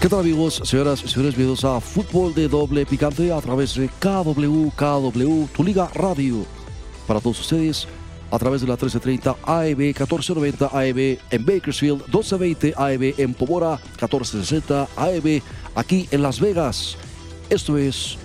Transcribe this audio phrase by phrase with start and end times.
[0.00, 1.36] ¿Qué tal amigos, señoras y señores?
[1.36, 6.46] Bienvenidos a Fútbol de Doble Picante a través de KW, KW, tu liga radio.
[7.06, 7.86] Para todos ustedes,
[8.30, 14.88] a través de la 1330 AEB, 1490 AEB en Bakersfield, 1220 AEB en Pomora, 1460
[14.96, 15.42] AEB
[15.74, 16.96] aquí en Las Vegas.
[17.50, 18.16] Esto es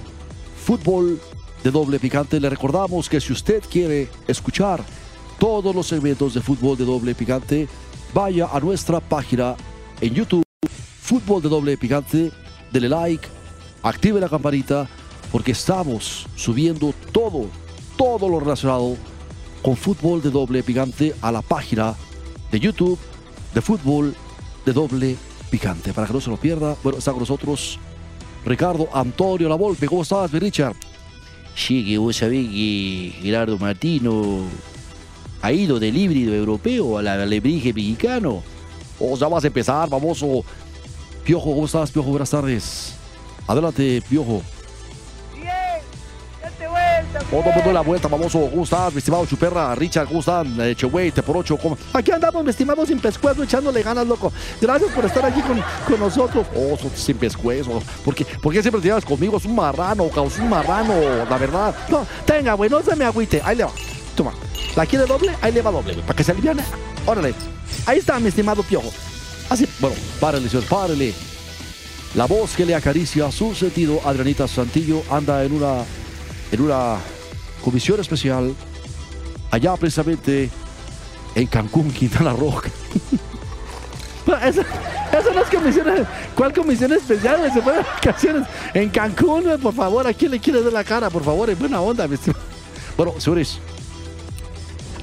[0.63, 1.19] Fútbol
[1.61, 2.39] de Doble Picante.
[2.39, 4.81] Le recordamos que si usted quiere escuchar
[5.39, 7.67] todos los segmentos de Fútbol de Doble Picante,
[8.13, 9.57] vaya a nuestra página
[9.99, 10.44] en YouTube
[11.05, 12.31] Fútbol de doble picante,
[12.73, 13.27] dele like,
[13.83, 14.89] active la campanita,
[15.31, 17.45] porque estamos subiendo todo,
[17.95, 18.97] todo lo relacionado
[19.61, 21.93] con fútbol de doble picante a la página
[22.51, 22.97] de YouTube
[23.53, 24.15] de fútbol
[24.65, 25.15] de doble
[25.51, 25.93] picante.
[25.93, 27.77] Para que no se lo pierda, bueno, está con nosotros
[28.43, 29.85] Ricardo Antonio Lavolpe.
[29.85, 30.75] ¿Cómo estás, Richard?
[31.55, 34.39] Sí, que vos sabés que Gerardo Martino
[35.43, 38.41] ha ido del híbrido europeo al alebrije mexicano.
[38.97, 40.43] O oh, ya vas a empezar, famoso
[41.25, 42.11] Piojo, ¿cómo estás, Piojo?
[42.11, 42.93] Buenas tardes.
[43.47, 44.43] Adelante, Piojo.
[45.33, 45.47] Bien,
[46.39, 47.19] date vuelta.
[47.31, 48.47] Todo el mundo la vuelta, famoso.
[48.51, 49.73] ¿Cómo estás, mi estimado Chuperra?
[49.73, 50.55] Richard, ¿cómo están?
[50.61, 51.57] Eh, te por ocho.
[51.57, 51.79] ¿cómo?
[51.93, 54.31] Aquí andamos, mi estimado sin pescuezo, echándole ganas, loco.
[54.61, 56.45] Gracias por estar aquí con, con nosotros.
[56.55, 57.81] Oh, sin pescuezo.
[58.03, 59.37] ¿Por qué, ¿Por qué siempre te llevas conmigo?
[59.37, 60.93] Es un marrano, caos, un marrano,
[61.27, 61.75] la verdad.
[61.89, 63.41] No, tenga, güey, no se me agüite.
[63.43, 63.71] Ahí le va.
[64.15, 64.31] Toma.
[64.75, 65.35] ¿La quiere doble?
[65.41, 66.63] Ahí le va doble, Para que se aliviane.
[67.07, 67.33] Órale.
[67.87, 68.91] Ahí está, mi estimado Piojo.
[69.79, 71.13] Bueno, párale, señor, párale.
[72.15, 75.83] La voz que le acaricia su sentido, Adrianita Santillo, anda en una,
[76.51, 76.97] en una
[77.63, 78.55] comisión especial
[79.51, 80.49] allá precisamente
[81.35, 82.61] en Cancún, Quintana Roo.
[84.43, 84.63] Esa,
[85.33, 86.07] no es comisión.
[86.35, 87.51] ¿Cuál comisión especial?
[87.53, 90.07] Se fue de vacaciones en Cancún, por favor.
[90.07, 91.09] ¿A quién le quiere dar la cara?
[91.09, 92.07] Por favor, en buena onda.
[92.97, 93.59] Bueno, señores,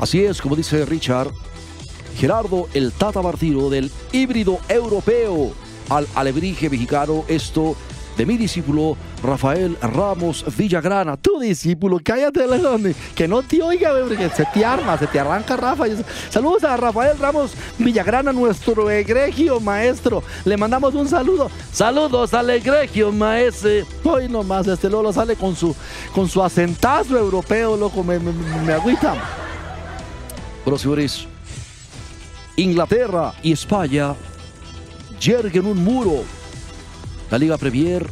[0.01, 1.29] así es, como dice Richard,
[2.17, 5.53] Gerardo el Tata Martino del híbrido europeo
[5.89, 7.25] al alebrije mexicano.
[7.29, 7.77] Esto
[8.17, 11.17] de mi discípulo Rafael Ramos Villagrana.
[11.17, 12.45] Tu discípulo, cállate,
[13.15, 13.93] que no te oiga,
[14.35, 15.85] se te arma, se te arranca Rafa.
[16.31, 20.23] Saludos a Rafael Ramos Villagrana, nuestro egregio maestro.
[20.45, 21.51] Le mandamos un saludo.
[21.73, 23.71] Saludos al egregio maestro.
[24.05, 25.75] Hoy nomás, este Lolo sale con su,
[26.15, 29.15] con su acentazo europeo, loco, me, me, me agüita.
[32.57, 34.15] Inglaterra y España
[35.19, 36.25] yerguen un muro.
[37.31, 38.07] La Liga Premier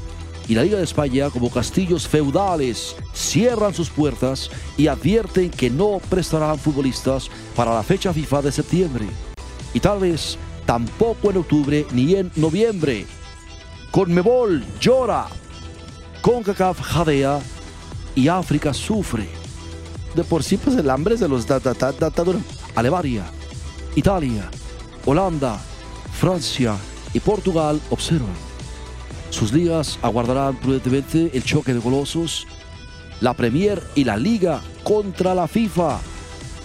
[0.49, 6.01] y la Liga de España, como castillos feudales, cierran sus puertas y advierten que no
[6.09, 9.07] prestarán futbolistas para la fecha FIFA de septiembre.
[9.75, 13.07] Y tal vez tampoco en octubre ni en noviembre.
[13.91, 15.27] Conmebol llora,
[16.23, 17.41] CONCACAF jadea
[18.15, 19.29] y África sufre.
[20.15, 22.11] De por sí, pues el hambre se los da, da, da, da,
[22.75, 23.25] Alevaria,
[23.97, 24.49] Italia,
[25.05, 25.59] Holanda,
[26.13, 26.77] Francia
[27.13, 28.29] y Portugal observan.
[29.31, 32.47] Sus ligas aguardarán prudentemente el choque de golosos,
[33.21, 35.99] la Premier y la Liga contra la FIFA,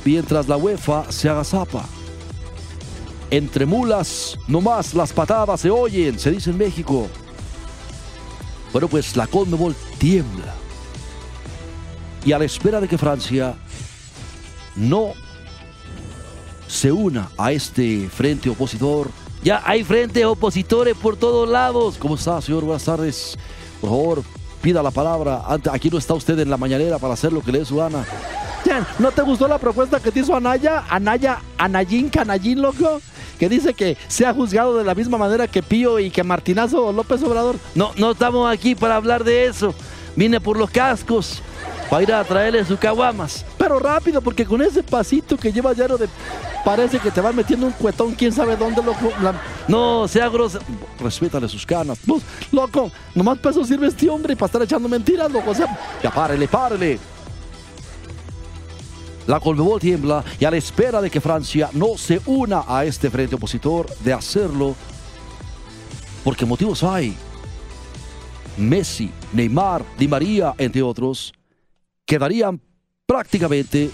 [0.04, 1.86] mientras la UEFA se agazapa.
[3.32, 7.08] Entre mulas, nomás las patadas se oyen, se dice en México.
[8.72, 10.54] Bueno, pues la Conmebol tiembla.
[12.24, 13.56] Y a la espera de que Francia
[14.76, 15.14] no
[16.68, 19.10] se una a este frente opositor.
[19.44, 21.98] Ya hay frente opositores por todos lados.
[22.00, 22.64] ¿Cómo está, señor?
[22.64, 23.38] Buenas tardes.
[23.80, 24.24] Por favor,
[24.62, 25.44] pida la palabra.
[25.72, 28.06] Aquí no está usted en la mañanera para hacer lo que le dé su gana.
[28.98, 30.84] ¿No te gustó la propuesta que te hizo Anaya?
[30.90, 33.00] Anaya, Anayín, Canallín, loco
[33.38, 36.92] que dice que se ha juzgado de la misma manera que Pío y que Martinazo
[36.92, 37.58] López Obrador.
[37.76, 39.74] No, no estamos aquí para hablar de eso.
[40.16, 41.42] Vine por los cascos
[41.90, 43.46] para ir a traerle sus caguamas.
[43.66, 46.08] Pero rápido, porque con ese pasito que lleva lleno de
[46.64, 49.12] Parece que te van metiendo un cuetón, quién sabe dónde, loco.
[49.68, 50.64] No, sea grosero.
[51.00, 51.98] Respétale sus canas.
[52.08, 52.22] No,
[52.52, 55.52] loco, nomás para eso sirve este hombre para estar echando mentiras, loco.
[56.04, 57.00] Ya párele, párele.
[59.26, 63.10] La Colmebol tiembla y a la espera de que Francia no se una a este
[63.10, 64.76] frente opositor, de hacerlo,
[66.24, 67.18] porque motivos hay.
[68.58, 71.34] Messi, Neymar, Di María, entre otros,
[72.06, 72.62] quedarían
[73.08, 73.92] prácticamente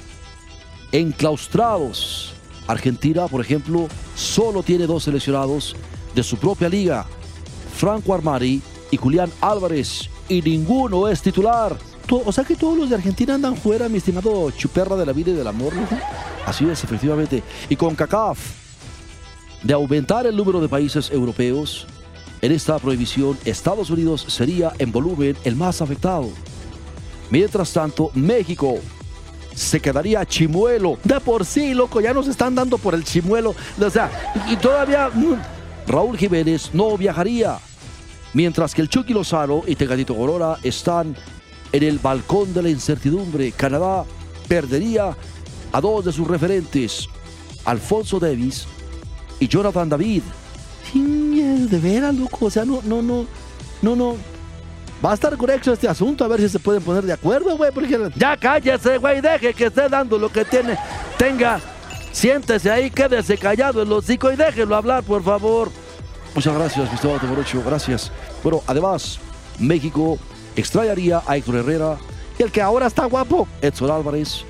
[0.94, 2.34] enclaustrados
[2.66, 5.76] Argentina, por ejemplo, solo tiene dos seleccionados
[6.16, 7.06] de su propia liga,
[7.76, 11.78] Franco Armari y Julián Álvarez, y ninguno es titular.
[12.10, 15.32] O sea que todos los de Argentina andan fuera, mi estimado chuperra de la vida
[15.32, 15.74] y del amor.
[16.46, 17.44] Así es, efectivamente.
[17.70, 18.40] Y con CACAF,
[19.62, 21.86] de aumentar el número de países europeos,
[22.42, 26.30] en esta prohibición, Estados Unidos sería en volumen el más afectado.
[27.30, 28.80] Mientras tanto, México
[29.54, 30.98] se quedaría chimuelo.
[31.04, 33.56] De por sí, loco, ya nos están dando por el chimuelo.
[33.80, 34.10] O sea,
[34.50, 35.36] y todavía mm,
[35.88, 37.58] Raúl Jiménez no viajaría.
[38.34, 41.16] Mientras que el Chucky Lozano y Tecatito Corona están
[41.72, 43.52] en el balcón de la incertidumbre.
[43.52, 44.06] Canadá
[44.48, 45.16] perdería
[45.72, 47.08] a dos de sus referentes,
[47.66, 48.66] Alfonso Davis
[49.40, 50.24] y Jonathan David.
[50.94, 52.46] De veras, loco.
[52.46, 53.26] O sea, no, no, no,
[53.82, 54.16] no, no.
[55.04, 57.72] Va a estar correcto este asunto, a ver si se pueden poner de acuerdo, güey.
[57.72, 60.78] Porque ya cállese, güey, deje que esté dando lo que tiene.
[61.18, 61.60] Tenga,
[62.12, 65.72] siéntese ahí, quédese callado el hocico y déjelo hablar, por favor.
[66.36, 68.12] Muchas gracias, Gustavo Teborocho, gracias.
[68.44, 69.20] Bueno, además,
[69.60, 70.20] México
[70.56, 71.98] extrañaría a Héctor Herrera,
[72.38, 74.46] el que ahora está guapo, Edson Álvarez,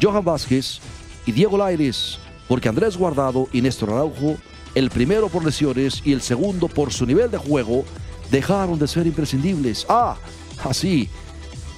[0.00, 0.80] Johan Vázquez
[1.26, 2.18] y Diego Laires,
[2.48, 4.36] porque Andrés Guardado y Néstor Araujo,
[4.74, 7.84] el primero por lesiones y el segundo por su nivel de juego,
[8.32, 9.86] dejaron de ser imprescindibles.
[9.88, 10.16] Ah,
[10.64, 11.08] así.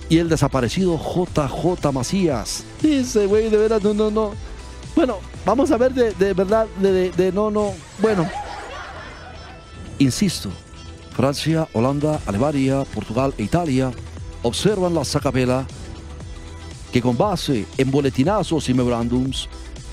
[0.08, 2.64] Y el desaparecido JJ Macías.
[2.80, 4.32] Dice, güey, de verdad, no, no, no.
[4.94, 7.72] Bueno, vamos a ver de, de verdad, de, de, de no, no.
[8.00, 8.26] Bueno,
[9.98, 10.50] insisto,
[11.16, 13.92] Francia, Holanda, Alemania, Portugal e Italia
[14.42, 15.66] observan la sacapela
[16.92, 19.48] que con base en boletinazos y memorándums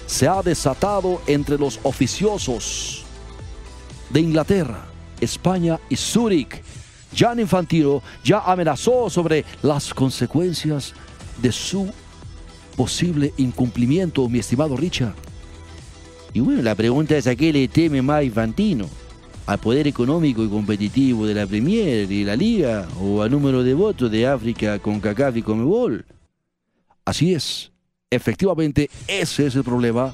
[0.06, 3.06] se ha desatado entre los oficiosos
[4.10, 4.91] de Inglaterra,
[5.22, 6.62] España y Zúrich.
[7.16, 10.94] Jan Infantino ya amenazó sobre las consecuencias
[11.42, 11.92] de su
[12.76, 15.14] posible incumplimiento, mi estimado Richard.
[16.34, 18.90] Y bueno, la pregunta es a qué le teme más Infantino.
[19.46, 22.88] ¿Al poder económico y competitivo de la Premier y la Liga?
[23.02, 26.06] ¿O al número de votos de África con CACAF y Comebol?
[27.04, 27.72] Así es,
[28.10, 30.14] efectivamente ese es el problema.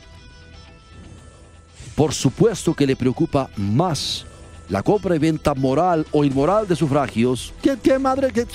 [1.94, 4.26] Por supuesto que le preocupa más
[4.70, 7.54] la compra y venta moral o inmoral de sufragios.
[7.62, 8.32] ¿Qué, qué madre?
[8.32, 8.46] ¿Qué,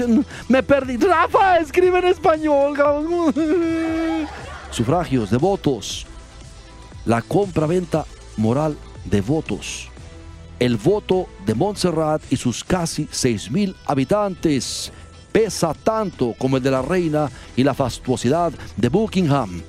[0.48, 0.96] me perdí.
[0.96, 2.76] Rafa, escribe en español.
[4.70, 6.06] sufragios de votos.
[7.04, 8.04] La compra-venta
[8.36, 9.88] moral de votos.
[10.58, 14.92] El voto de Montserrat y sus casi 6 mil habitantes
[15.32, 19.62] pesa tanto como el de la reina y la fastuosidad de Buckingham.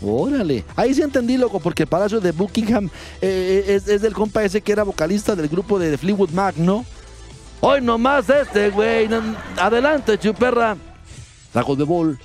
[0.00, 2.88] Órale, ahí sí entendí, loco, porque el palacio de Buckingham
[3.20, 6.84] eh, es, es, del compa ese que era vocalista del grupo de Fleetwood Mac, ¿no?
[7.60, 9.08] Hoy nomás este, güey.
[9.56, 10.76] Adelante, chuperra.
[11.52, 12.18] La Goldebol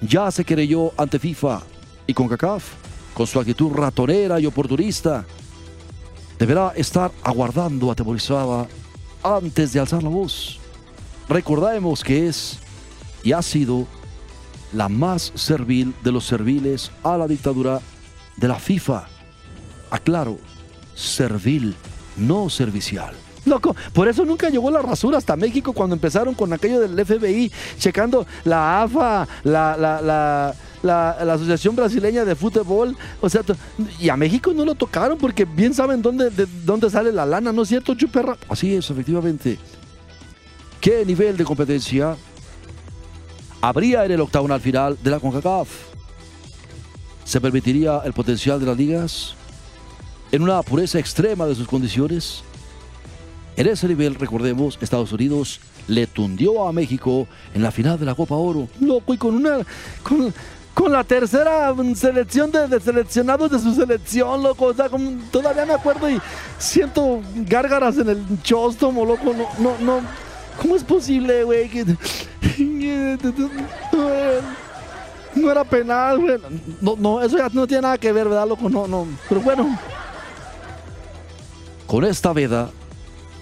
[0.00, 1.62] ya se creyó ante FIFA
[2.06, 2.64] y con CACAF,
[3.12, 5.26] con su actitud ratonera y oportunista.
[6.38, 8.66] Deberá estar aguardando atemorizada
[9.22, 10.58] antes de alzar la voz.
[11.28, 12.58] Recordemos que es
[13.22, 13.86] y ha sido
[14.72, 17.80] la más servil de los serviles a la dictadura
[18.36, 19.06] de la FIFA.
[19.90, 20.38] Aclaro,
[20.94, 21.74] servil,
[22.16, 23.14] no servicial.
[23.46, 27.50] Loco, por eso nunca llegó la rasura hasta México cuando empezaron con aquello del FBI,
[27.78, 32.96] checando la AFA, la, la, la, la, Asociación Brasileña de Fútbol.
[33.20, 33.42] O sea,
[33.98, 37.50] y a México no lo tocaron porque bien saben dónde, de dónde sale la lana,
[37.52, 38.36] ¿no es cierto, Chuperra?
[38.48, 39.58] Así es, efectivamente.
[40.80, 42.16] ¿Qué nivel de competencia
[43.60, 45.68] habría en el octagonal final de la CONCACAF.
[47.24, 49.34] ¿Se permitiría el potencial de las ligas
[50.32, 52.42] en una pureza extrema de sus condiciones?
[53.56, 58.14] En ese nivel, recordemos, Estados Unidos le tundió a México en la final de la
[58.14, 58.68] Copa Oro.
[58.80, 59.58] Loco, y con una.
[60.02, 60.32] con,
[60.72, 64.66] con la tercera selección de, seleccionados de su selección, loco.
[64.66, 64.88] O sea,
[65.30, 66.18] todavía me acuerdo y
[66.58, 69.34] siento gárgaras en el chóstomo, loco.
[69.34, 70.00] No, no, no.
[70.60, 71.70] ¿Cómo es posible, güey?
[75.34, 76.38] No era penal, güey.
[76.80, 78.68] No, no, eso ya no tiene nada que ver, ¿verdad, loco?
[78.68, 79.06] No, no.
[79.28, 79.78] Pero bueno.
[81.86, 82.70] Con esta veda,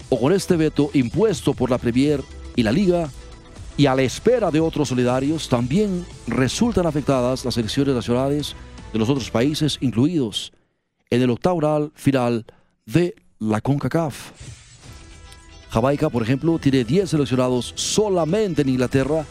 [0.09, 2.23] o con este veto impuesto por la Premier
[2.57, 3.09] y la Liga,
[3.77, 8.57] y a la espera de otros solidarios, también resultan afectadas las elecciones nacionales
[8.93, 10.53] de los otros países incluidos
[11.11, 12.45] en el octavo final
[12.87, 14.58] de la CONCACAF.
[15.71, 19.25] Jamaica, por ejemplo, tiene 10 seleccionados solamente en Inglaterra,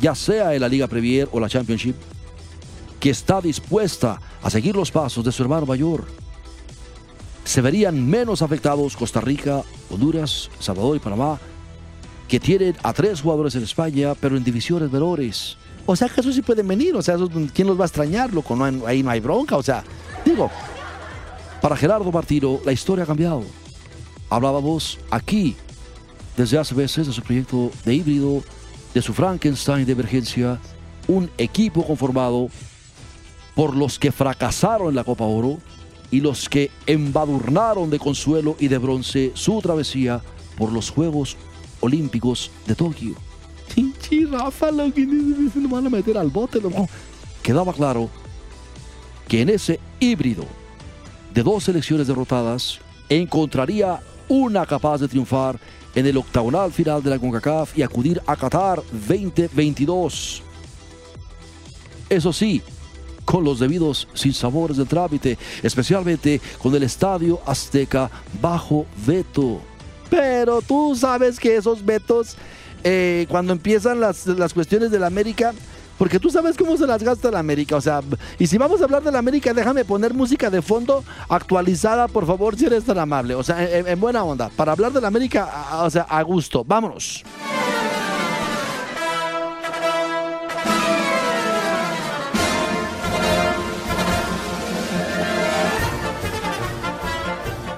[0.00, 1.96] ya sea en la Liga Premier o la Championship,
[3.00, 6.04] que está dispuesta a seguir los pasos de su hermano mayor.
[7.44, 11.40] Se verían menos afectados Costa Rica, Honduras, Salvador y Panamá,
[12.28, 15.56] que tienen a tres jugadores en España, pero en divisiones menores.
[15.84, 17.16] O sea que eso sí pueden venir, o sea,
[17.52, 18.54] ¿quién los va a extrañar, loco?
[18.54, 19.82] No hay, ahí no hay bronca, o sea,
[20.24, 20.48] digo,
[21.60, 23.42] para Gerardo Martino la historia ha cambiado.
[24.30, 25.56] Hablábamos aquí
[26.36, 28.42] desde hace meses de su proyecto de híbrido,
[28.94, 30.58] de su Frankenstein de emergencia,
[31.08, 32.48] un equipo conformado
[33.54, 35.58] por los que fracasaron en la Copa Oro
[36.10, 40.22] y los que embadurnaron de consuelo y de bronce su travesía
[40.56, 41.36] por los Juegos
[41.80, 43.14] Olímpicos de Tokio.
[43.74, 46.60] Chinchi, Rafa, lo que lo van a meter al bote.
[47.42, 48.10] Quedaba claro
[49.26, 50.44] que en ese híbrido
[51.32, 55.58] de dos selecciones derrotadas encontraría una capaz de triunfar
[55.94, 60.42] en el octagonal final de la CONCACAF y acudir a Qatar 2022.
[62.08, 62.62] Eso sí,
[63.24, 69.60] con los debidos sinsabores del trámite, especialmente con el Estadio Azteca bajo veto.
[70.10, 72.36] Pero tú sabes que esos vetos,
[72.84, 75.54] eh, cuando empiezan las, las cuestiones de la América,
[76.02, 77.76] porque tú sabes cómo se las gasta la América.
[77.76, 78.00] O sea,
[78.36, 82.26] y si vamos a hablar de la América, déjame poner música de fondo actualizada, por
[82.26, 83.36] favor, si eres tan amable.
[83.36, 84.50] O sea, en, en buena onda.
[84.56, 85.48] Para hablar de la América,
[85.80, 86.64] o sea, a gusto.
[86.64, 87.22] Vámonos.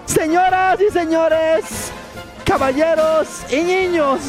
[0.06, 1.92] Señoras y señores,
[2.42, 4.20] caballeros y niños,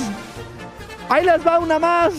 [1.07, 2.11] ahí les va una más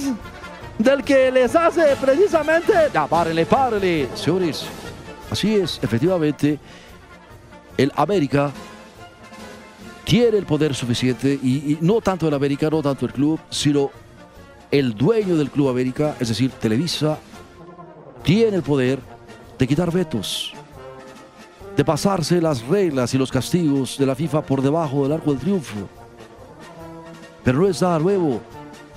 [0.78, 2.72] del que les hace precisamente.
[2.92, 4.66] Ya, párele, párele, señores.
[5.30, 6.58] Así es, efectivamente,
[7.76, 8.52] el América
[10.04, 13.90] tiene el poder suficiente y, y no tanto el América, no tanto el club, sino
[14.70, 17.18] el dueño del Club América, es decir, Televisa,
[18.22, 19.00] tiene el poder
[19.58, 20.52] de quitar vetos,
[21.76, 25.40] de pasarse las reglas y los castigos de la FIFA por debajo del arco del
[25.40, 25.88] triunfo.
[27.44, 28.40] Pero no es nada nuevo.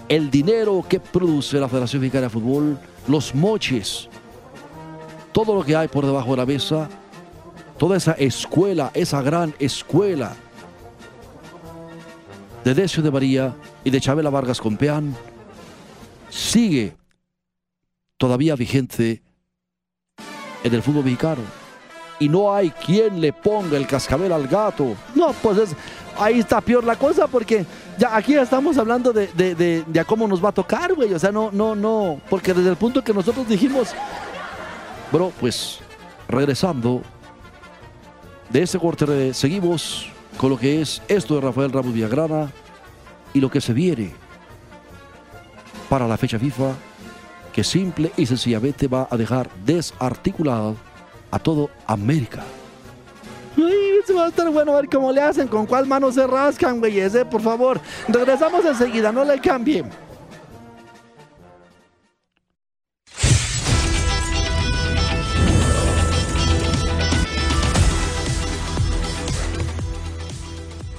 [0.09, 4.09] El dinero que produce la Federación Mexicana de Fútbol, los moches,
[5.31, 6.89] todo lo que hay por debajo de la mesa,
[7.77, 10.35] toda esa escuela, esa gran escuela
[12.63, 15.15] de Decio de María y de Chabela Vargas Compeán,
[16.29, 16.95] sigue
[18.17, 19.21] todavía vigente
[20.63, 21.41] en el fútbol mexicano.
[22.19, 24.95] Y no hay quien le ponga el cascabel al gato.
[25.15, 25.75] No, pues es,
[26.17, 27.65] ahí está peor la cosa porque
[27.99, 31.13] ya aquí estamos hablando de, de, de- de a cómo nos va a tocar, güey.
[31.13, 32.19] O sea, no, no, no.
[32.29, 33.89] Porque desde el punto que nosotros dijimos,
[35.11, 35.79] bro, pues
[36.27, 37.01] regresando
[38.49, 42.49] de este corte, seguimos con lo que es esto de Rafael Ramos Villagrana
[43.33, 44.13] y lo que se viene
[45.89, 46.71] para la fecha FIFA
[47.53, 50.75] que simple y sencillamente va a dejar desarticulado
[51.31, 52.43] a todo América.
[54.19, 57.41] Va bueno a ver cómo le hacen, con cuál mano se rascan, güey, ese, por
[57.41, 57.79] favor.
[58.09, 59.89] Regresamos enseguida, no le cambien.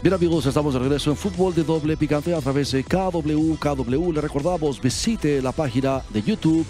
[0.03, 4.13] Bien amigos, estamos de regreso en Fútbol de Doble Picante a través de KW, KW.
[4.13, 6.65] Le recordamos, visite la página de YouTube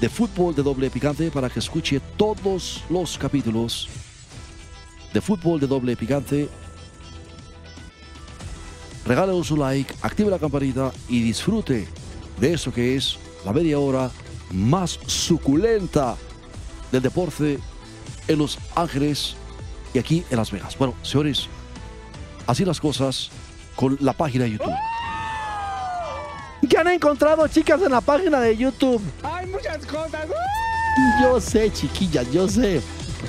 [0.00, 3.90] de Fútbol de Doble Picante para que escuche todos los capítulos
[5.14, 6.48] de Fútbol de Doble Picante.
[9.06, 11.86] Regálenos su like, active la campanita y disfrute
[12.38, 14.10] de eso que es la media hora
[14.50, 16.16] más suculenta
[16.90, 17.60] del deporte
[18.26, 19.36] en Los Ángeles
[19.94, 20.76] y aquí en Las Vegas.
[20.76, 21.46] Bueno, señores,
[22.46, 23.30] así las cosas
[23.76, 24.74] con la página de YouTube.
[26.68, 29.02] ¿Qué han encontrado, chicas, en la página de YouTube?
[29.22, 30.26] Hay muchas cosas.
[31.22, 32.82] Yo sé, chiquillas, yo sé.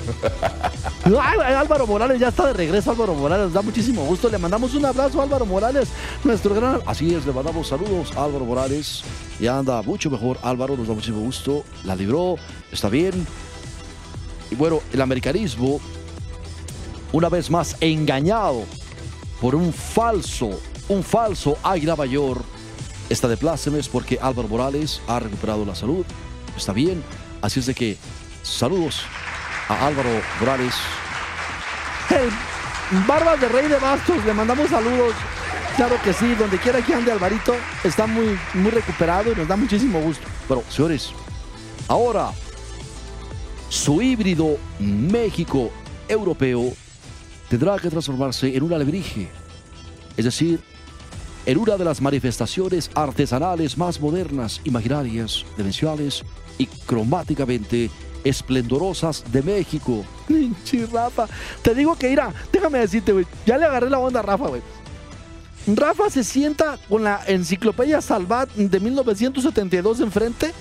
[1.04, 2.90] Álvaro Morales ya está de regreso.
[2.90, 4.28] Álvaro Morales da muchísimo gusto.
[4.28, 5.88] Le mandamos un abrazo a Álvaro Morales,
[6.24, 6.80] nuestro gran.
[6.86, 9.02] Así es, le mandamos saludos a Álvaro Morales.
[9.40, 10.38] Ya anda mucho mejor.
[10.42, 11.64] Álvaro nos da muchísimo gusto.
[11.84, 12.36] La libró,
[12.72, 13.26] está bien.
[14.50, 15.80] Y bueno, el americanismo,
[17.12, 18.64] una vez más engañado
[19.40, 20.50] por un falso,
[20.88, 22.42] un falso Águila Mayor,
[23.08, 26.04] está de plácemes porque Álvaro Morales ha recuperado la salud.
[26.56, 27.02] Está bien.
[27.42, 27.96] Así es de que
[28.42, 29.02] saludos
[29.68, 30.74] a Álvaro Morales.
[32.10, 32.30] El
[33.06, 35.14] Barbas de Rey de Bastos, le mandamos saludos.
[35.76, 37.54] Claro que sí, donde quiera que ande Alvarito,
[37.84, 40.26] está muy, muy recuperado y nos da muchísimo gusto.
[40.48, 41.12] Pero, señores,
[41.88, 42.30] ahora
[43.68, 46.72] su híbrido México-europeo
[47.48, 49.28] tendrá que transformarse en un alebrije.
[50.16, 50.60] Es decir,
[51.44, 56.24] en una de las manifestaciones artesanales más modernas, imaginarias, demenciales
[56.58, 57.90] y cromáticamente
[58.28, 60.04] esplendorosas de México.
[60.64, 61.26] Sí, Rafa,
[61.62, 64.62] te digo que irá, déjame decirte, güey, ya le agarré la onda a Rafa, güey.
[65.68, 70.52] Rafa se sienta con la enciclopedia Salvat de 1972 enfrente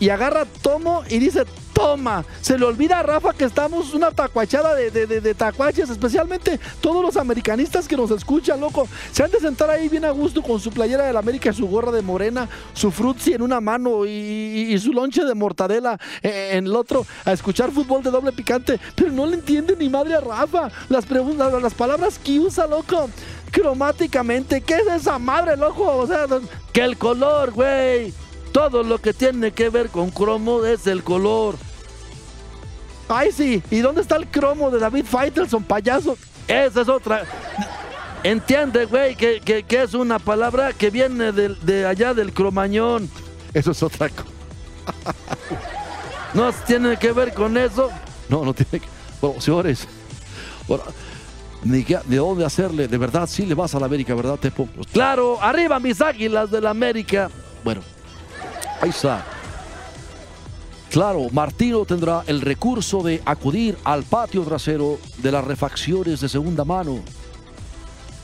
[0.00, 1.44] y agarra tomo y dice,
[1.76, 2.24] toma.
[2.40, 6.58] Se le olvida a Rafa que estamos una tacuachada de, de, de- de tacuaches, especialmente
[6.80, 8.88] todos los americanistas que nos escuchan, loco.
[9.12, 11.92] Se han de sentar ahí bien a gusto con su playera del América, su gorra
[11.92, 16.64] de morena, su frutzi en una mano y, y- su lonche de mortadela eh, en
[16.66, 18.80] el otro, a escuchar fútbol de doble picante.
[18.94, 20.70] Pero no le entiende ni madre a Rafa.
[20.88, 23.10] Las, preguntas, las palabras que usa, loco.
[23.52, 25.84] Cromáticamente, ¿qué es esa madre, loco?
[25.96, 26.26] O sea,
[26.72, 28.14] que el color, güey.
[28.52, 31.56] Todo lo que tiene que ver con cromo es el color.
[33.08, 33.62] Ay, sí.
[33.70, 36.16] ¿Y dónde está el cromo de David Faitelson, payaso?
[36.48, 37.22] Esa es otra.
[38.22, 43.08] entiende, güey, que, que- es una palabra que viene del- de, allá del cromañón.
[43.54, 44.24] Eso es otra cosa.
[46.34, 47.90] ¿No tiene que ver con eso?
[48.28, 48.88] No, no tiene que...
[49.20, 49.86] Bueno, señores,
[51.62, 54.68] ni de dónde hacerle, de verdad, sí le vas a la América, ¿verdad, Tepo?
[54.92, 57.30] Claro, arriba mis águilas de la América.
[57.64, 57.80] Bueno,
[58.80, 59.24] ahí está.
[60.96, 66.64] Claro, Martino tendrá el recurso de acudir al patio trasero de las refacciones de segunda
[66.64, 67.00] mano.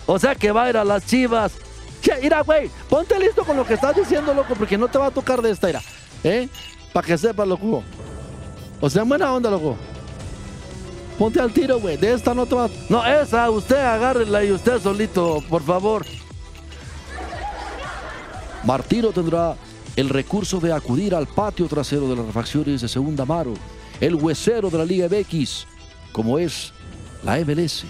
[0.06, 1.52] O sea que va a ir a las chivas.
[2.00, 5.08] Che, Mira, güey, ponte listo con lo que estás diciendo, loco, porque no te va
[5.08, 5.82] a tocar de esta, era.
[6.24, 6.48] ¿Eh?
[6.94, 7.82] Para que sepas, loco.
[8.80, 9.76] O sea, buena onda, loco.
[11.18, 11.98] Ponte al tiro, güey.
[11.98, 12.70] De esta no te va.
[12.88, 16.06] No, esa, usted agárrela y usted solito, por favor.
[18.64, 19.56] Martino tendrá
[19.96, 23.54] el recurso de acudir al patio trasero de las refacciones de segunda mano,
[24.00, 25.66] el huesero de la Liga MX,
[26.12, 26.72] como es
[27.22, 27.84] la MLS.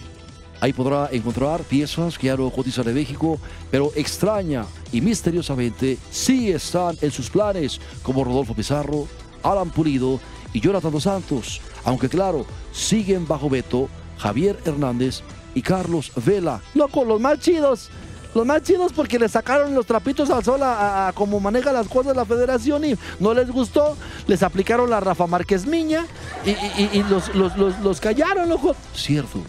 [0.61, 3.39] Ahí podrá encontrar piezas que ya no cotizan en México,
[3.71, 9.07] pero extraña y misteriosamente sí están en sus planes, como Rodolfo Pizarro,
[9.43, 10.21] Alan Pulido
[10.53, 15.23] y Jonathan Dos Santos, aunque claro, siguen bajo veto Javier Hernández
[15.55, 16.61] y Carlos Vela.
[16.75, 17.91] Loco, los más chidos.
[18.35, 21.87] Los más chidos porque le sacaron los trapitos al sol a, a- cómo maneja las
[21.89, 23.97] cosas la federación y no les gustó.
[24.27, 26.07] Les aplicaron la Rafa Márquez Miña
[26.45, 28.75] y los, los- los- los callaron, loco.
[28.95, 29.41] Cierto.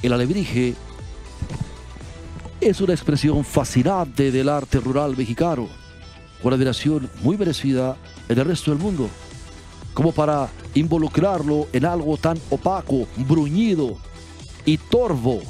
[0.00, 0.74] El alebrije
[2.60, 5.68] es una expresión fascinante del arte rural mexicano,
[6.42, 7.96] con admiración muy merecida
[8.28, 9.08] en el resto del mundo,
[9.94, 13.96] como para involucrarlo en algo tan opaco, bruñido
[14.64, 15.40] y torvo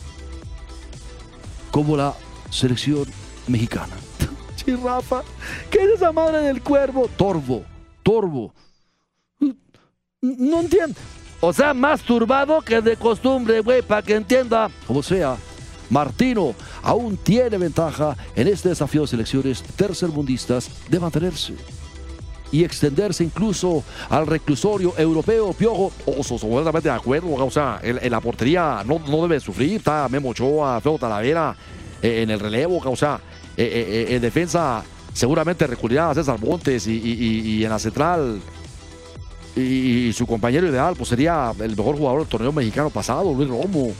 [1.71, 2.15] como la
[2.53, 3.07] selección
[3.49, 3.97] mexicana.
[4.65, 5.23] Sí, Rafa,
[5.71, 7.09] ¿qué es esa madre del cuervo?
[7.17, 7.65] Torvo,
[8.05, 8.55] torvo.
[10.21, 10.95] No entiendo.
[11.41, 14.71] O sea, más turbado que de costumbre, güey, para que entienda.
[14.87, 15.37] Como sea,
[15.91, 21.55] Martino aún tiene ventaja en este desafío de selecciones tercermundistas de mantenerse
[22.53, 25.53] y extenderse incluso al reclusorio europeo.
[25.55, 27.35] Piojo, oso, completamente de acuerdo.
[27.35, 29.79] O sea, en, en la portería no, no debe sufrir.
[29.79, 31.57] Está Memo Ochoa, Feo Talavera
[32.03, 32.81] en el relevo.
[32.85, 33.21] O sea,
[33.57, 38.41] eh, eh, eh, en defensa seguramente recurrirá a César Montes y, en la central.
[39.55, 43.93] Y, su compañero ideal pues sería el mejor jugador del torneo mexicano pasado, Luis Romo.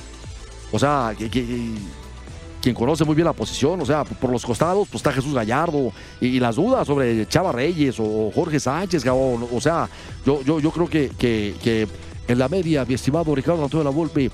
[0.71, 5.13] O sea, quien conoce muy bien la posición, o sea, por los costados, pues está
[5.13, 9.89] Jesús Gallardo y, las dudas sobre Chava Reyes o Jorge Sánchez, cabrón, o sea,
[10.25, 11.89] yo, yo, yo creo que,
[12.27, 14.31] en la media, mi estimado Ricardo Antonio La Volpe,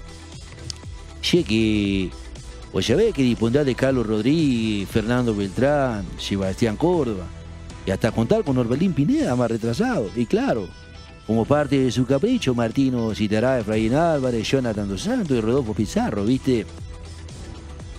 [1.20, 2.11] Che, que.
[2.72, 7.24] Pues ya ve que dispondrá de Carlos Rodríguez, Fernando Beltrán, Sebastián Córdoba.
[7.87, 10.11] Y hasta contar con Orbelín Pineda, más retrasado.
[10.14, 10.68] Y claro,
[11.26, 15.74] como parte de su capricho, Martino citará a Efraín Álvarez, Jonathan Dos Santos y Rodolfo
[15.74, 16.66] Pizarro, ¿viste?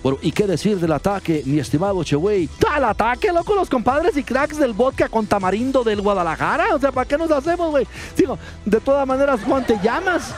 [0.02, 2.48] bueno, ¿y qué decir del ataque, mi estimado Chewey?
[2.70, 6.74] ¡Al ataque, loco, los compadres y cracks del vodka con tamarindo del Guadalajara!
[6.74, 7.86] O sea, ¿para qué nos hacemos, güey?
[8.16, 10.34] Digo, de todas maneras, Juan, te llamas.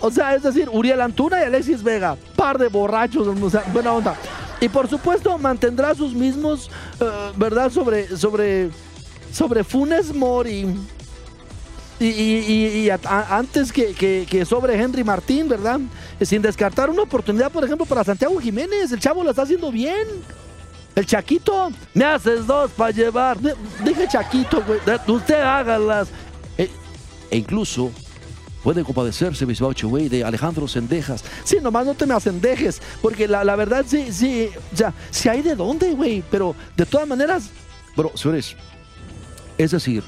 [0.00, 3.32] O sea, es decir, Uriel Antuna y Alexis Vega, par de borrachos, o
[3.72, 4.14] buena onda.
[4.60, 7.04] Y por supuesto mantendrá sus mismos, eh,
[7.36, 7.70] ¿verdad?
[7.70, 8.70] Sobre, sobre,
[9.32, 10.66] sobre Funes Mori.
[12.00, 12.90] Y, y-
[13.30, 13.94] antes que,
[14.28, 15.78] que- sobre Henry Martín, ¿verdad?
[16.20, 18.90] Sin descartar una oportunidad, por ejemplo, para Santiago Jiménez.
[18.90, 20.06] El chavo lo está haciendo bien.
[20.94, 23.38] El Chaquito, me haces dos para llevar.
[23.84, 24.78] Dije Chaquito, güey.
[25.06, 26.08] Usted hágalas.
[26.58, 26.70] Eh,
[27.30, 27.90] e incluso
[28.62, 31.24] puede compadecerse, mi estimado güey, de Alejandro Sendejas.
[31.44, 35.28] Sí, nomás no te me acendejes, porque la, la verdad, sí, sí, o sea, sí
[35.28, 37.50] hay de dónde, güey, pero de todas maneras,
[37.96, 38.56] bueno, señores,
[39.58, 40.02] es decir,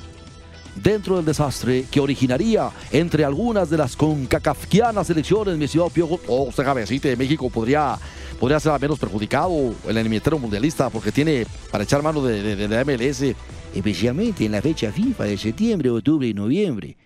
[0.83, 6.45] dentro del desastre que originaría entre algunas de las concacafquianas elecciones, mi estimado Piojo, o
[6.45, 7.97] usted cabecita de México podría,
[8.41, 12.57] podría ser al menos perjudicado el eliminatorio mundialista porque tiene para echar mano de, de-
[12.57, 13.37] de la MLS.
[13.75, 16.97] especialmente en la fecha FIFA de septiembre, octubre y noviembre.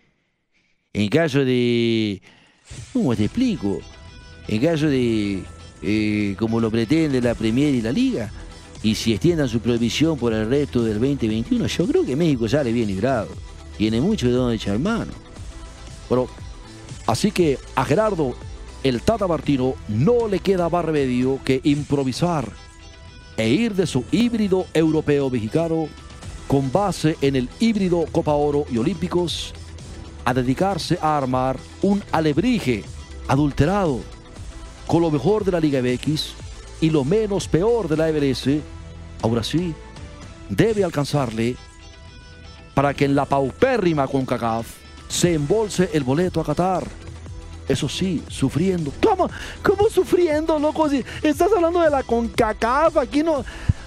[0.99, 2.21] En caso de...
[2.93, 3.79] ¿Cómo te explico?
[4.49, 5.45] En caso de...
[5.81, 8.33] eh, como lo pretende la Premier y la Liga,
[8.83, 12.73] y si extiendan su prohibición por el resto del 2021, yo creo que México sale
[12.73, 13.29] bien librado.
[13.77, 15.13] Tiene mucho de dónde echar mano.
[16.09, 16.27] Bueno,
[17.07, 18.35] así que a Gerardo,
[18.83, 22.51] el Tata Martino, no le queda más remedio que improvisar
[23.37, 25.87] e ir de su híbrido europeo mexicano
[26.49, 29.55] con base en el híbrido Copa Oro y Olímpicos
[30.29, 32.85] a dedicarse a armar un alebrije
[33.29, 34.01] adulterado
[34.87, 36.35] con lo mejor de la Liga MX
[36.83, 38.47] y lo menos peor de la MLS.
[39.23, 39.73] Ahora sí,
[40.51, 41.57] debe alcanzarle
[42.75, 44.67] para que en la paupérrima CONCACAF
[45.09, 46.85] se embolse el boleto a Qatar.
[47.67, 48.93] eso sí, sufriendo.
[49.03, 49.31] ¿Cómo?
[49.63, 50.91] ¿Cómo sufriendo, loco?
[50.91, 53.43] Si estás hablando de la CONCACAF, aquí no...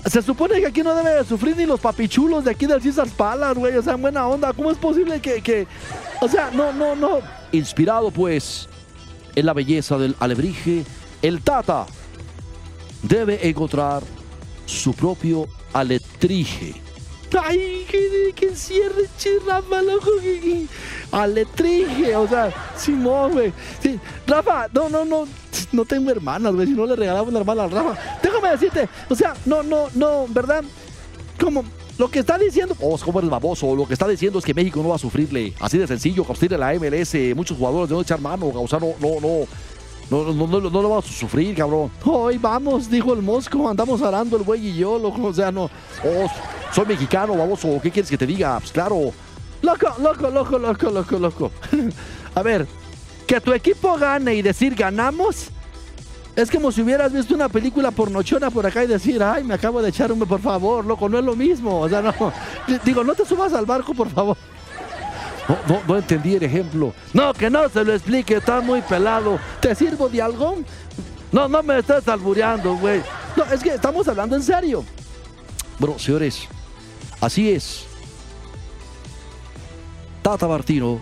[0.06, 3.60] Se supone que aquí no debe sufrir ni los papichulos de aquí del César Palace,
[3.60, 3.76] güey.
[3.76, 4.52] O sea, en buena onda.
[4.54, 5.68] ¿Cómo es posible que, que...
[6.22, 7.20] O sea, no, no, no.
[7.52, 8.68] Inspirado, pues,
[9.36, 10.86] en la belleza del alebrije,
[11.22, 11.86] el Tata
[13.04, 14.04] debe encontrar
[14.66, 16.74] su propio aletrije.
[17.40, 19.08] Ay, que, que cierre,
[19.46, 20.66] Rafa, loco, que,
[21.12, 23.54] aletrije, o sea, Simón, güey.
[24.28, 25.28] Rafa, no, no, no,
[25.72, 28.20] no tengo hermanas, güey, si no le regalamos una hermana al Rafa.
[28.22, 30.64] Déjame decirte, o sea, no, no, no, ¿verdad?
[31.40, 31.64] Como
[31.98, 34.82] lo que está diciendo, oh, como eres baboso, lo que está diciendo es que México
[34.82, 38.20] no va a sufrirle, así de sencillo, que la MLS, muchos jugadores de no echar
[38.20, 39.46] mano, o sea, no, no, no.
[40.10, 41.90] No, no, no, no, lo vamos a sufrir, cabrón.
[42.04, 45.70] Hoy vamos, dijo el Mosco, andamos arando el güey y yo, loco, o sea, no.
[46.04, 46.28] Oh,
[46.74, 48.60] soy mexicano, baboso, ¿qué quieres que te diga?
[48.60, 49.12] Pues claro.
[49.62, 51.52] Loco, loco, loco, loco, loco, loco.
[52.36, 52.68] a ver,
[53.28, 55.50] que tu equipo gane y decir ganamos.
[56.36, 59.82] Es como si hubieras visto una película pornochona por acá y decir, ay, me acabo
[59.82, 61.82] de echar un, por favor, loco, no es lo mismo.
[61.82, 62.14] O sea, no.
[62.86, 64.38] Digo, no te subas al barco, por favor.
[65.88, 66.94] No, entendí el ejemplo.
[67.14, 69.40] No, que no se lo explique, está muy pelado.
[69.60, 70.58] ¿Te sirvo de algo?
[71.32, 73.02] No, no me estés albureando, güey.
[73.36, 74.86] No, es que estamos hablando en serio.
[75.80, 76.48] Bueno, señores,
[77.22, 77.86] así es.
[80.22, 81.00] Tata Martino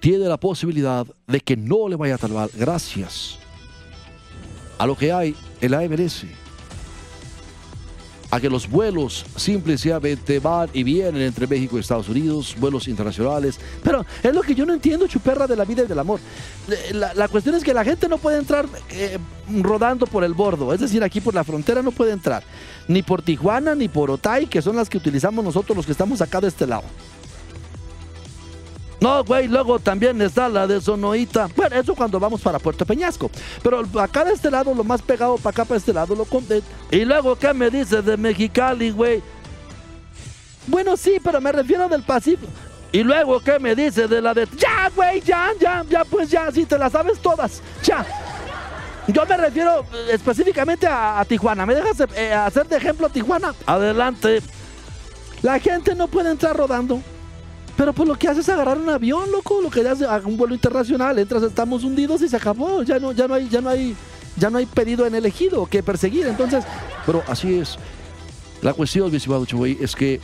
[0.00, 3.38] tiene la posibilidad de que no le vaya tan mal gracias
[4.78, 6.24] a lo que hay en la MLS
[8.30, 13.58] a que los vuelos simplemente van y vienen entre México y Estados Unidos, vuelos internacionales.
[13.82, 16.20] Pero es lo que yo no entiendo, chuperra de la vida y del amor.
[16.68, 19.18] Eh, la, cuestión es que la gente no puede entrar eh,
[19.60, 22.42] rodando por el bordo, es decir, aquí por la frontera no puede entrar,
[22.86, 26.20] ni por Tijuana ni por Otay, que son las que utilizamos nosotros los que estamos
[26.20, 26.84] acá de este lado.
[29.00, 31.48] No, güey, luego también está la de Sonoita.
[31.56, 33.30] Bueno, eso cuando vamos para Puerto Peñasco.
[33.62, 36.62] Pero acá de este lado, lo más pegado para acá, para este lado, lo conté.
[36.90, 39.22] Y luego, ¿qué me dices de Mexicali, güey?
[40.66, 42.52] Bueno, sí, pero me refiero del Pacífico.
[42.92, 44.46] Y luego, ¿qué me dices de la de...
[44.56, 47.62] Ya, güey, ya, ya, ya, pues ya, sí, te las sabes todas.
[47.82, 48.04] Ya.
[49.06, 51.64] Yo me refiero eh, específicamente a, Tijuana.
[51.64, 53.54] ¿Me dejas eh, hacer de ejemplo a Tijuana?
[53.64, 54.42] Adelante.
[55.42, 57.00] La gente no puede entrar rodando.
[57.80, 60.54] Pero pues lo que hace es agarrar un avión, loco, lo que hace un vuelo
[60.54, 63.96] internacional, entras, estamos hundidos y se acabó, ya no, ya no hay, ya no hay,
[64.36, 66.62] ya no hay pedido en elegido que perseguir, entonces,
[67.06, 67.78] pero así es.
[68.60, 69.46] La cuestión, mi estimado
[69.80, 70.20] es que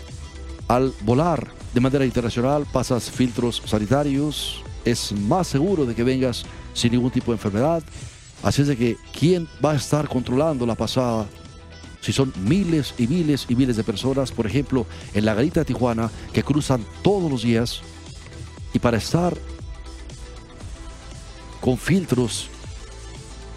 [0.69, 6.93] al volar de manera internacional pasas filtros sanitarios, es más seguro de que vengas sin
[6.93, 7.83] ningún tipo de enfermedad.
[8.43, 11.25] Así es de que, ¿quién va a estar controlando la pasada
[12.01, 15.67] si son miles y miles y miles de personas, por ejemplo, en la garita de
[15.67, 17.83] Tijuana, que cruzan todos los días
[18.73, 19.37] y para estar
[21.61, 22.49] con filtros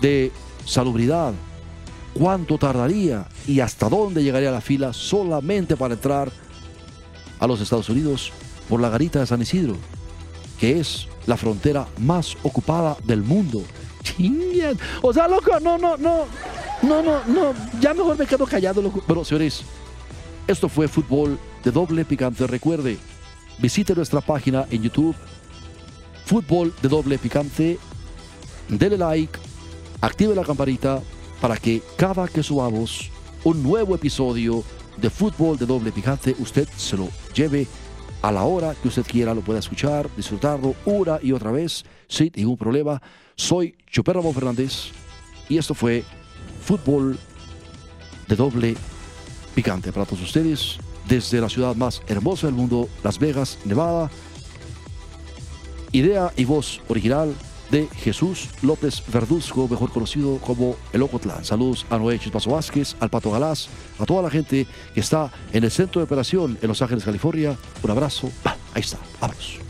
[0.02, 0.32] de
[0.66, 1.34] salubridad,
[2.14, 6.32] cuánto tardaría y hasta dónde llegaría la fila solamente para entrar
[7.40, 8.32] a los Estados Unidos
[8.68, 9.76] por la garita de San Isidro,
[10.60, 13.64] que es la frontera más ocupada del mundo.
[15.02, 16.26] O sea, loco, no, no, no.
[16.82, 18.82] No, no, no, ya mejor me quedo callado.
[19.06, 19.64] Bueno, señores,
[20.48, 22.48] esto fue fútbol de doble picante.
[22.48, 22.98] Recuerde,
[23.58, 25.16] visite nuestra página en YouTube,
[26.26, 27.78] fútbol de doble picante.
[28.70, 29.38] Dele like,
[30.02, 31.02] active la campanita
[31.42, 33.10] para que cada que subamos
[33.44, 34.64] un nuevo episodio
[34.98, 37.68] de fútbol de doble picante, usted se lo lleve
[38.22, 42.32] a la hora que usted quiera, lo pueda escuchar, disfrutarlo una y otra vez sin
[42.36, 43.02] ningún problema.
[43.36, 44.92] Soy Chuper Ramón Fernández
[45.48, 46.04] y esto fue
[46.70, 47.18] fútbol
[48.28, 48.76] de doble
[49.56, 50.78] picante para todos ustedes
[51.08, 54.12] desde la ciudad más hermosa del mundo, Las Vegas, Nevada.
[55.92, 57.34] Idea y voz original
[57.72, 61.44] de Jesús López Verduzco, mejor conocido como El Ocotlán.
[61.44, 65.64] Saludos a Noé Chispazo Vázquez, al Pato Galás, a toda la gente que está en
[65.64, 67.58] el centro de operación en Los Ángeles, California.
[67.82, 68.30] Un abrazo.
[68.76, 69.00] ahí está.
[69.20, 69.69] Vámonos.